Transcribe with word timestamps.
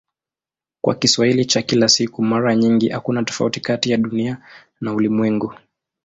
Kwa 0.81 0.95
Kiswahili 0.95 1.45
cha 1.45 1.61
kila 1.61 1.89
siku 1.89 2.23
mara 2.23 2.55
nyingi 2.55 2.89
hakuna 2.89 3.23
tofauti 3.23 3.59
kati 3.59 3.91
ya 3.91 3.97
"Dunia" 3.97 4.37
na 4.81 4.93
"ulimwengu". 4.93 5.53